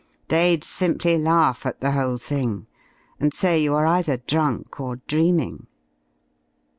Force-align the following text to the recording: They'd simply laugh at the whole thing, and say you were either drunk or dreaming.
They'd 0.29 0.63
simply 0.63 1.19
laugh 1.19 1.63
at 1.63 1.79
the 1.79 1.91
whole 1.91 2.17
thing, 2.17 2.65
and 3.19 3.31
say 3.31 3.61
you 3.61 3.73
were 3.73 3.85
either 3.85 4.17
drunk 4.17 4.79
or 4.79 4.95
dreaming. 4.95 5.67